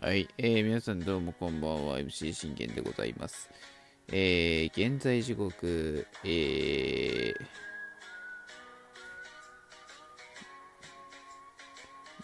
[0.00, 3.50] はい、えー、皆さんどうもこんばんは MC 信玄でございます
[4.08, 7.34] えー、現在時刻えー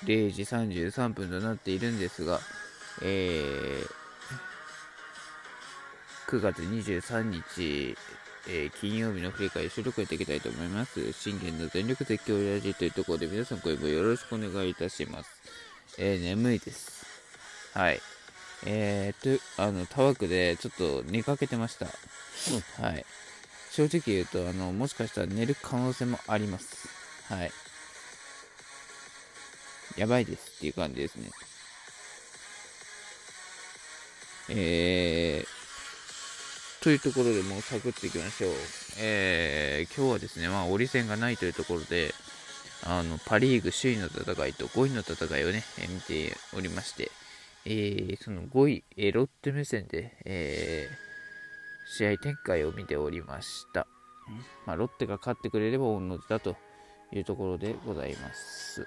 [0.05, 2.39] 0時33分となっているんですが、
[3.03, 7.97] えー、9月23日、
[8.49, 11.13] えー、金曜日の振り返り収録やっていきたいと思います。
[11.13, 15.31] 信玄の全力絶叫ラジというところで皆さん、これもよろしくお願いいたします。
[15.97, 17.07] えー、眠いです。
[17.73, 18.01] はい。
[18.67, 21.87] えー、と、あの、たわくでちょっと寝かけてました。
[22.83, 23.07] はい。
[23.71, 26.89] 正直言うと、あの、もしかしたら寝る可能性もあります。
[27.33, 27.53] はい。
[29.97, 31.31] やばいですっていう感じですね。
[34.51, 38.51] えー、というところでもうサクッといきましょう。
[38.99, 42.15] えー、今日はですね、まあ、折り線がないというところで、
[42.85, 47.11] あの、パ・リーグ首位の戦いと5位の戦いをね、え見ておりまして、
[47.65, 51.09] えー、その5位、えロッテ目線で、えー、
[51.97, 53.87] 試合展開を見ておりました。
[54.67, 56.57] まあ、ロッテが勝ってくれれば御の字だと
[57.13, 58.87] いうところでございます。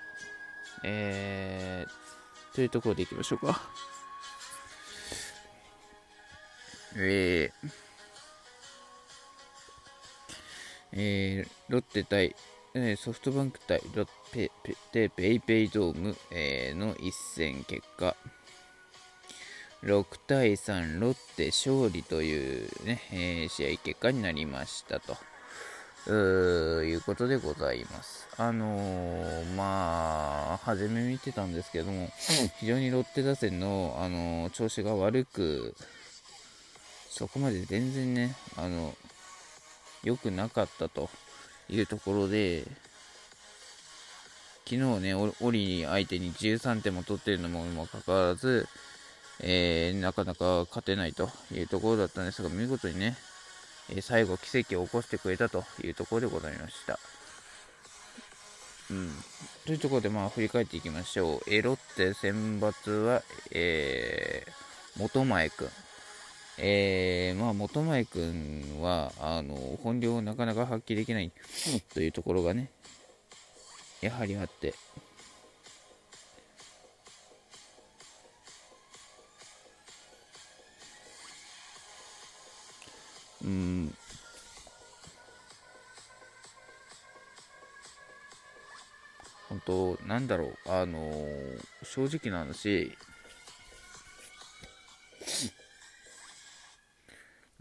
[0.83, 3.61] えー、というところでいきましょうか。
[6.95, 7.72] えー、
[10.94, 12.36] えー、ロッテ対、
[12.73, 14.50] えー、ソフトバンク対ロッテ
[14.94, 18.16] ペペイペイドーム、えー、の一戦結果、
[19.83, 25.17] 6対3ロッテ勝利というね、えー、試合結果になりましたと。
[26.08, 28.27] いうことでございます。
[28.38, 32.09] あのー、まあ、初め見てたんですけども、
[32.59, 35.75] 非常にロッテ打線の、あのー、調子が悪く、
[37.08, 38.95] そこまで全然ね、あの、
[40.03, 41.09] 良くなかったと
[41.72, 42.64] いうところで、
[44.66, 48.67] 昨日ね、オリ相手に13点も取ってるのももかかわらず、
[49.41, 53.17] えー、なかなか勝てないというところだったんですが、見事にね、
[53.89, 56.99] え最後奇跡を起こしてくれたというところでございました。
[58.92, 59.09] うん、
[59.65, 61.42] というところで、まあ、振り返っていきましょう。
[61.48, 65.70] えロッテ選抜は、えー、元前君。
[66.58, 71.32] えー、まあ、元前君は、あの、本領をなかなか発揮できない
[71.94, 72.72] というところがね、
[74.02, 74.76] やはりあって、
[83.44, 83.94] うん、
[89.50, 92.95] 本当、なんだろう、あのー、正直な話、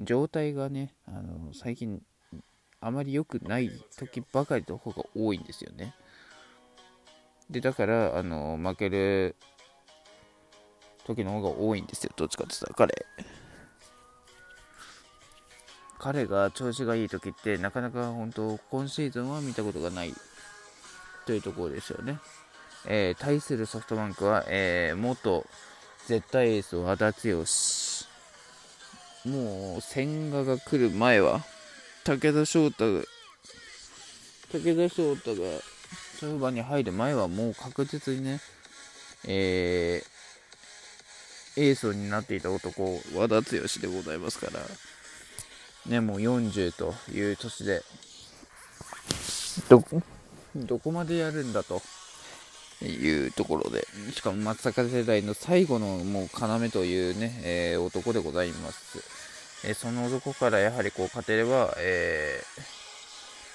[0.01, 2.03] 状態がね、あの、最近、
[2.81, 5.95] あまり良くない時ばかりの方が多いんですよね。
[7.51, 9.37] で、だから、あの、負ける
[11.05, 13.07] 時の方が多いんですよ、どっちかって言ったら、彼。
[15.99, 20.15] 彼が調子がいい時ってなかなか本当今シーズンは見たことがない
[21.27, 22.19] というところですよね。
[22.87, 25.45] えー、対するソフトバンクは、えー、元
[26.07, 27.45] 絶対エース和田剛
[29.25, 31.45] もう千賀が来る前は
[32.05, 33.03] 武田翔太が
[34.53, 35.41] 武田翔太が
[36.15, 38.41] 勝負に入る前はもう確実にね、
[39.27, 44.61] えー、エースになっていた男和田剛でございますから
[45.87, 47.83] ね、もう40という年で、
[49.69, 49.83] ど、
[50.55, 51.81] どこまでやるんだと。
[52.87, 58.99] いうところで、しかも松坂世代の最後のもう要というね、えー、男でございます。
[59.67, 62.43] えー、その男からやはりこう勝てれば、え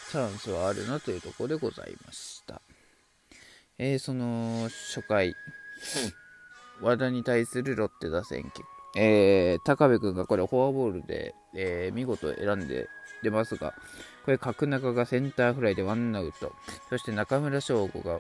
[0.09, 2.61] ー、チャンスはあるなというところでございました。
[3.77, 5.35] えその初回、
[6.81, 8.49] 和田に対するロッテ打線
[8.95, 12.87] え、高部君がこれフォアボールで、え、見事選んで
[13.21, 13.73] 出ますが、
[14.23, 16.53] これ角中がセンターフライでワンアウト、
[16.89, 18.19] そして中村翔吾が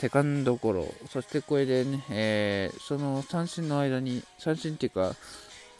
[0.00, 5.14] セカンドゴロ、そしてこれでね、えー、その三振の間に、三振っていうか、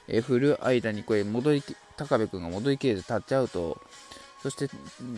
[0.08, 1.64] えー、振る間にこれ戻り、
[1.96, 3.80] 高部君が戻りきれずタッチアウト、
[4.42, 4.68] そして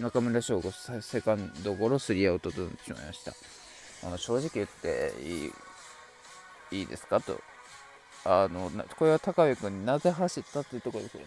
[0.01, 0.71] 中村翔吾
[1.01, 3.33] セカンドゴロ、スリーアウトとなってしまいました。
[4.07, 5.47] あの正直言ってい
[6.77, 7.21] いいいですか？
[7.21, 7.41] と。
[8.25, 11.27] あのこれは高部君になぜ走ったっていうところですよね。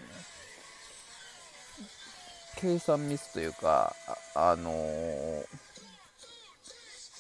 [2.58, 3.94] 計算ミスというか
[4.34, 5.46] あ、あのー、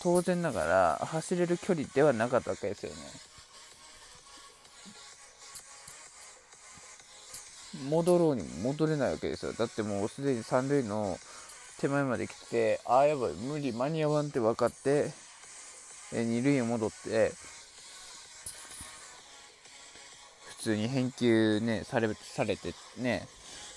[0.06, 0.66] 当然なが
[1.00, 2.96] ら走れる距離ではなかったわけですよね。
[7.90, 9.54] 戻ろうにも戻れないわけですよ。
[9.54, 11.18] だってもうすでに三塁の
[11.80, 15.12] 手前まで来てああやばい無理間に合わんって分かって
[16.13, 17.31] え二塁へ戻って、
[20.58, 23.28] 普通に返球ね、されされてね、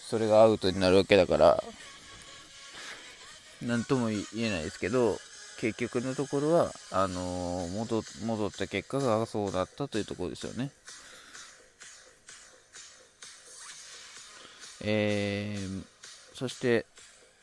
[0.06, 1.64] それがアウトになるわけだから、
[3.62, 5.16] なんとも言えないですけど、
[5.58, 10.70] 結局のところは、あのー、戻戻った結果がそうだったというところですよね。
[14.80, 15.82] えー、
[16.34, 16.86] そして、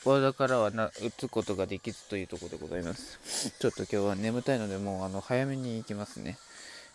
[0.06, 3.20] 和田からはな打つことができずというところでございます。
[3.60, 6.38] ちょっと今日は眠たいので、もうあの早めに行きますね。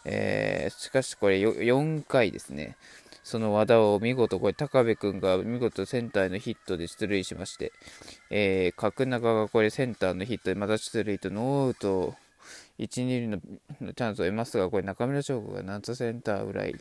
[0.06, 2.76] えー、しかしこれ4回ですね。
[3.22, 7.72] その和田を見事、これ、高部君が見事センターへのヒットで出塁しまして、
[8.30, 12.14] えー、角中がこれセンターのヒットでまた出塁とノーアウト
[12.78, 16.74] 1、2塁のチャンスを得ますが、これ中村翔吾が夏センターぐらい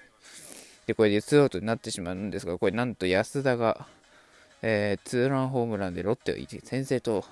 [0.88, 3.86] で、これでツーアウトになってしまうんですが、これなんと安田が、
[4.62, 7.25] えー、ツーランホームランでロッテを先制と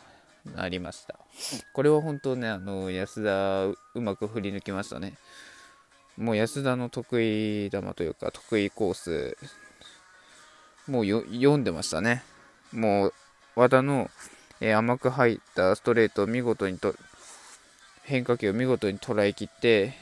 [0.56, 1.18] なりました。
[1.74, 5.14] これは本当ね、あの安田うまく振り抜きましたね。
[6.18, 9.38] もう安田の得意球というか、得意コース、
[10.88, 12.24] もう読んでましたね。
[12.72, 13.14] もう、
[13.56, 14.10] 和田の、
[14.60, 16.96] えー、甘く入ったストレートを見事にと、
[18.04, 19.94] 変化球を見事に捉えきって、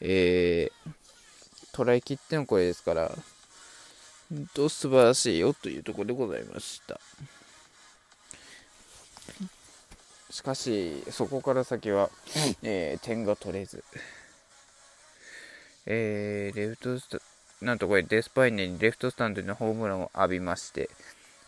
[0.00, 0.92] えー、
[1.72, 3.10] 捉えきっての声ですから、
[4.28, 7.00] 本当素晴らしいよというところでございました。
[10.30, 12.10] しかし、そこから先は、
[12.62, 13.82] えー、点が取れず。
[15.86, 17.18] えー、レフトスタ
[17.62, 20.90] なんとこれデスパイネにレフトスタンドのホームランを浴びまして、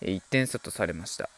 [0.00, 1.28] 1点差とされました。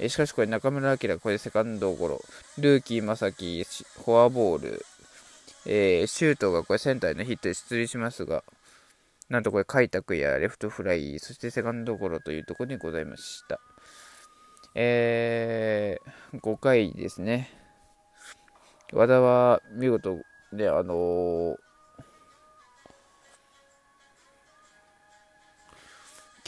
[0.00, 2.20] えしかしこれ中村晃、これセカンドゴロ、
[2.58, 3.64] ルーキー正樹、
[4.04, 4.84] フォアボール、
[5.66, 8.42] えー、シュートがこれセンターのヒットで出塁しますが、
[9.28, 13.60] なんとこれ開拓やレフトフライ、そしてセカンドゴロというところにございました。
[14.74, 17.48] えー、5回ですね。
[18.92, 20.18] 和田は見事
[20.52, 21.58] で、あのー、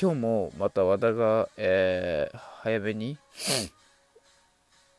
[0.00, 3.16] 今日もまた和田が、えー、早めに、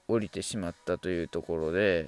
[0.07, 2.07] 降りてしまったというところで、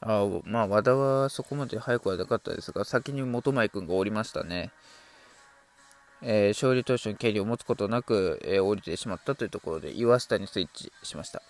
[0.00, 4.70] あまあ、和田はそこまで早くはなかったですが、先に本前君が降りましたね。
[6.22, 11.42] えー、勝利投手の権利を持つことなく、えー、降りてしまったというところで岩下にスイッチしました。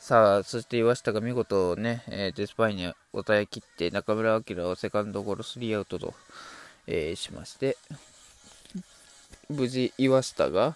[0.00, 6.14] さあ、そして岩下が見事ね、えー、デスパイに抑え切って中村晃をセカンドゴロスリーアウトと、
[6.86, 7.76] えー、しまして、
[9.48, 10.74] 無事岩下が、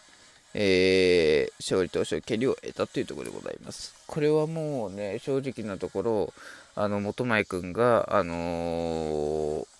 [0.55, 3.95] えー、勝利投手の権利を得たというところでございます。
[4.07, 6.33] これはもうね、正直なところ、
[6.75, 9.78] あの、元前君が、あのー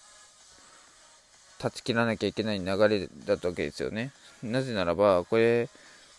[1.59, 4.13] 断ち切らなきゃいけない流れだったわけですよね。
[4.43, 5.69] なぜならば、これ、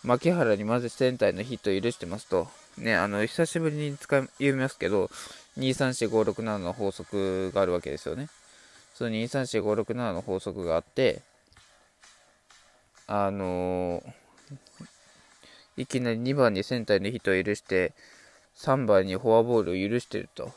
[0.04, 2.48] 牧原にまずセンターのヒットを許してますと、
[2.78, 5.10] ね、あの、久しぶりに使い、言いますけど、
[5.58, 8.28] 234567の法則があるわけですよね。
[8.94, 11.22] その234567の法則があって、
[13.06, 17.92] あのー、いきなり2番にセンターのヒットを許して、
[18.56, 20.52] 3番にフォアボールを許してると。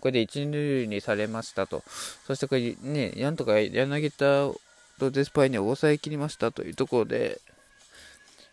[0.00, 1.82] これで1、塁にされましたと。
[2.26, 4.48] そしてこれね、なんとか柳田
[4.98, 7.40] とデスパイに抑えきりましたというところで、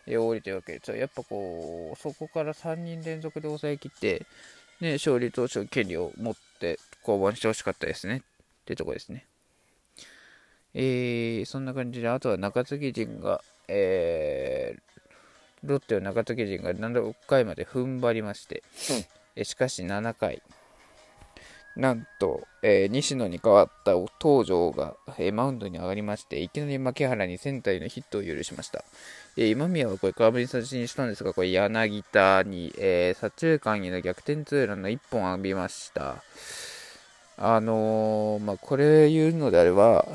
[0.08, 0.98] え降りてるわけですよ。
[0.98, 4.26] やっぱこう、そこから3人連続で抑えきって、
[4.80, 8.18] ね、勝利投手の権利を持って降板してほしかったですね。
[8.18, 8.22] っ
[8.66, 9.26] てとこですね。
[10.74, 14.88] えー、そんな感じで、あとは中継ぎ陣が、えー、
[15.64, 18.64] ロッテは中継ぎ陣が6回まで踏ん張りまして、
[19.36, 20.42] えしかし7回、
[21.78, 28.84] なんと、えー、西野に代わった東條が、えー、マウンドに上がりまして、いきなり牧原にセンターへのヒットを許しました。
[29.38, 36.24] えー、今宮はこれ空振り三振にしたんですが、これ柳田に、えー、左中間への逆転ツーランの1本浴びました。
[37.38, 40.08] あの、まあ、これ言うのであれば、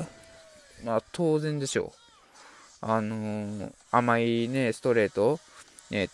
[0.83, 1.93] まあ、当然でしょ
[2.81, 2.85] う。
[2.85, 5.39] あの、甘いね、ストレート、
[5.89, 6.09] ね、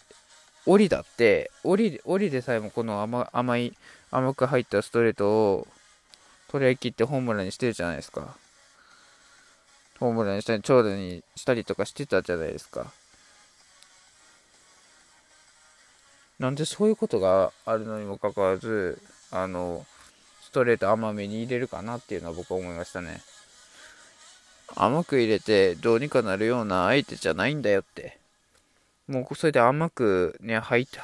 [0.68, 3.74] 降りだって、降り、降りでさえもこの甘い、
[4.12, 5.68] 甘く入ったストレートを
[6.50, 8.36] 取り切ってホームランにしてるじゃないですか。
[10.00, 12.92] ホームランにしたり、長打にしたりとかしてたじゃないですか。
[16.40, 18.98] なんでそういうことがあるのにもかかわらず、
[19.30, 19.86] あの、
[20.42, 23.22] ストレート甘めに入れるかなっていうのは僕は思いましたね。
[24.76, 28.18] 甘く入れてどうにかなるような相手じゃないんだよって。
[29.08, 31.00] もうそれで甘くね、入って、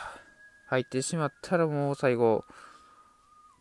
[0.68, 2.46] 入ってしまったらもう最後、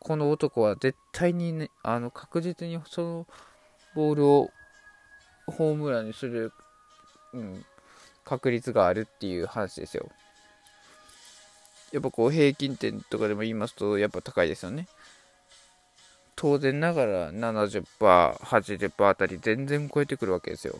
[0.05, 3.27] この男は絶対にね、あの、確実にその
[3.95, 4.51] ボールを
[5.47, 6.53] ホームランにする、
[7.33, 7.65] うん、
[8.23, 10.11] 確率があるっていう話ですよ。
[11.91, 14.89] やっぱこう平均点とかでも言いますとやっぱ高いですよね。
[16.37, 17.85] 当然ながら70%、
[18.35, 20.79] 80%あたり全然超えてくるわけですよ。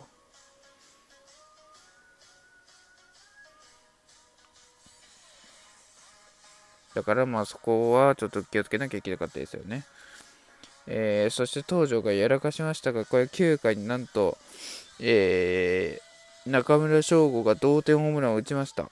[6.95, 9.85] だからまあそこはちょっと気をつけなきゃいけなかったですよね。
[10.87, 14.37] えー、そして東條がやらかしましたが、これ9回になんと、
[15.01, 18.91] えー、中村翔吾が同点ホームランを打ちました。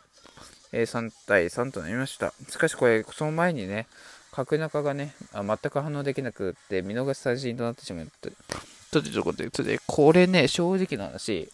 [0.72, 2.32] えー、3対3となりました。
[2.48, 3.86] しかしこれ、その前にね、
[4.32, 8.30] 角中がね、あ全く反応できなくって、見逃し三振となってしまった。
[8.90, 11.50] ということで、これね、正直な話、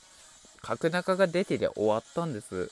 [0.63, 2.55] 角中が出てりゃ終わったんです。
[2.55, 2.69] うん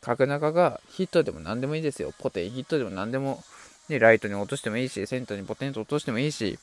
[0.00, 2.12] 角中がヒットでも何でもいいですよ。
[2.18, 3.42] ポテンヒットでも何でも、
[3.88, 6.58] ね、ライトに落としてもいいし、センターにポテンと落としてもいいし、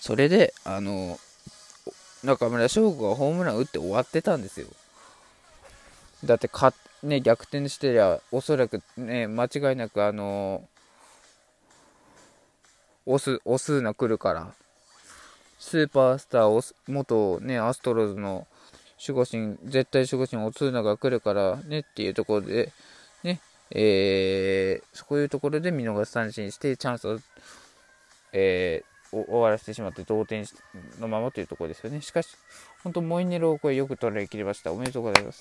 [0.00, 1.18] それで、あの、
[2.24, 4.66] 中村翔吾がホームラン打って終わってたんですよ。
[6.24, 10.62] だってか、ね、逆転してりゃ、おそらくね、間違いなく、あの
[13.06, 14.52] オス、オスーナ来るから、
[15.58, 18.46] スーパースター、元ね、アストロズの
[19.00, 22.72] 守護神、絶対守護神、オツーナが来るからねっていうところで、
[23.24, 23.40] ね、
[23.70, 27.18] えー、そういうところで見逃し三振して、チャンスを、
[28.32, 30.44] えー、終わらせてしまって同点
[31.00, 32.02] のままというところですよね。
[32.02, 32.28] しかし、
[32.84, 34.70] 本当、モイネロをこれよく捉えきりました。
[34.70, 35.40] おめでとうございます。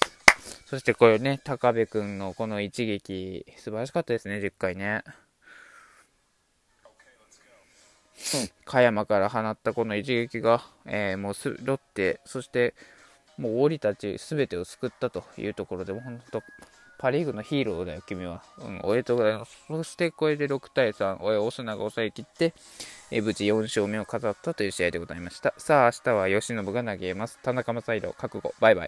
[0.65, 5.03] そしてこれね、高部君のこの一撃、素晴らしかったですね、10回ね。
[8.65, 12.73] 加山から放ったこの一撃が、えー、もうすロッテ、そして
[13.39, 16.43] もう降りたち全てを救ったというところで本当
[16.99, 18.43] パ・リーグのヒーローだよ、君は。
[18.57, 19.57] うん、おめでとうございます。
[19.69, 22.53] そしてこれで6対3、おい、オスナが抑えきって、
[23.09, 25.53] え無事4勝目を飾ったという試合でございました。
[25.57, 27.39] さあ、明日は吉信が投げます。
[27.41, 28.53] 田中将大、覚悟。
[28.59, 28.87] バイバイ。